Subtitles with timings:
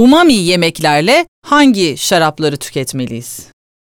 [0.00, 3.46] umami yemeklerle hangi şarapları tüketmeliyiz?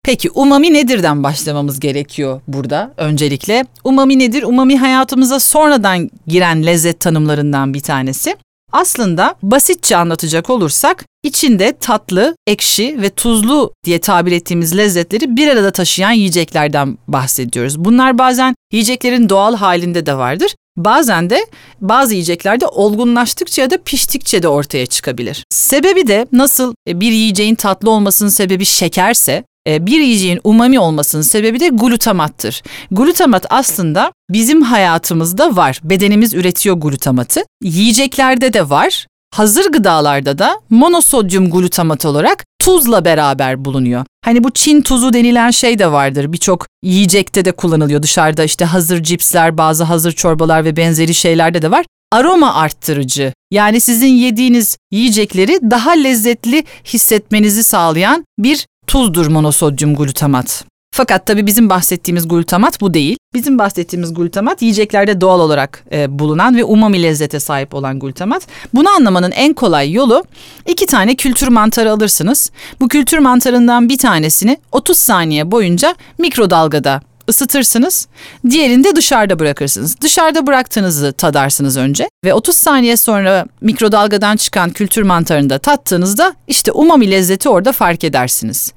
[0.05, 3.65] Peki umami nedirden başlamamız gerekiyor burada öncelikle.
[3.83, 4.43] Umami nedir?
[4.43, 8.35] Umami hayatımıza sonradan giren lezzet tanımlarından bir tanesi.
[8.71, 15.71] Aslında basitçe anlatacak olursak içinde tatlı, ekşi ve tuzlu diye tabir ettiğimiz lezzetleri bir arada
[15.71, 17.85] taşıyan yiyeceklerden bahsediyoruz.
[17.85, 20.55] Bunlar bazen yiyeceklerin doğal halinde de vardır.
[20.77, 21.45] Bazen de
[21.81, 25.45] bazı yiyeceklerde olgunlaştıkça ya da piştikçe de ortaya çıkabilir.
[25.49, 31.59] Sebebi de nasıl bir yiyeceğin tatlı olmasının sebebi şekerse e, bir yiyeceğin umami olmasının sebebi
[31.59, 32.63] de glutamattır.
[32.91, 35.79] Glutamat aslında bizim hayatımızda var.
[35.83, 37.41] Bedenimiz üretiyor glutamatı.
[37.63, 39.07] Yiyeceklerde de var.
[39.33, 44.05] Hazır gıdalarda da monosodyum glutamat olarak tuzla beraber bulunuyor.
[44.25, 46.33] Hani bu Çin tuzu denilen şey de vardır.
[46.33, 48.03] Birçok yiyecekte de kullanılıyor.
[48.03, 53.33] Dışarıda işte hazır cipsler, bazı hazır çorbalar ve benzeri şeylerde de var aroma arttırıcı.
[53.51, 60.65] Yani sizin yediğiniz yiyecekleri daha lezzetli hissetmenizi sağlayan bir tuzdur monosodyum glutamat.
[60.95, 63.17] Fakat tabii bizim bahsettiğimiz glutamat bu değil.
[63.33, 68.47] Bizim bahsettiğimiz glutamat yiyeceklerde doğal olarak e, bulunan ve umami lezzete sahip olan glutamat.
[68.73, 70.23] Bunu anlamanın en kolay yolu
[70.67, 72.51] iki tane kültür mantarı alırsınız.
[72.81, 78.07] Bu kültür mantarından bir tanesini 30 saniye boyunca mikrodalgada ısıtırsınız.
[78.49, 80.01] Diğerini de dışarıda bırakırsınız.
[80.01, 86.71] Dışarıda bıraktığınızı tadarsınız önce ve 30 saniye sonra mikrodalgadan çıkan kültür mantarını da tattığınızda işte
[86.71, 88.73] umami lezzeti orada fark edersiniz.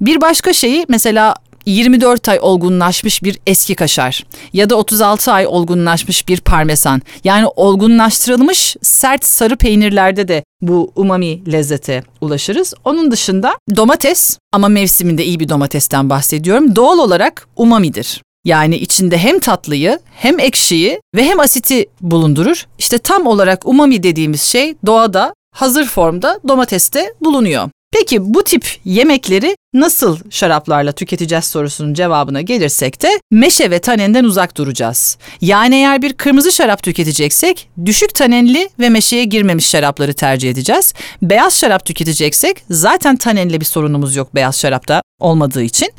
[0.00, 1.34] Bir başka şeyi mesela
[1.66, 7.02] 24 ay olgunlaşmış bir eski kaşar ya da 36 ay olgunlaşmış bir parmesan.
[7.24, 12.74] Yani olgunlaştırılmış sert sarı peynirlerde de bu umami lezzete ulaşırız.
[12.84, 16.76] Onun dışında domates ama mevsiminde iyi bir domatesten bahsediyorum.
[16.76, 18.22] Doğal olarak umamidir.
[18.44, 22.66] Yani içinde hem tatlıyı hem ekşiyi ve hem asiti bulundurur.
[22.78, 27.70] İşte tam olarak umami dediğimiz şey doğada hazır formda domateste bulunuyor.
[27.92, 34.56] Peki bu tip yemekleri nasıl şaraplarla tüketeceğiz sorusunun cevabına gelirsek de meşe ve tanenden uzak
[34.56, 35.18] duracağız.
[35.40, 40.94] Yani eğer bir kırmızı şarap tüketeceksek düşük tanenli ve meşeye girmemiş şarapları tercih edeceğiz.
[41.22, 45.92] Beyaz şarap tüketeceksek zaten tanenli bir sorunumuz yok beyaz şarapta olmadığı için.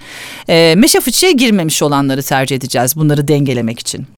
[0.49, 4.07] E, meşe fıçıya girmemiş olanları tercih edeceğiz bunları dengelemek için.